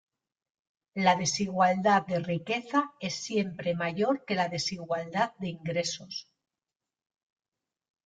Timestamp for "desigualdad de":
1.15-2.17, 4.49-5.49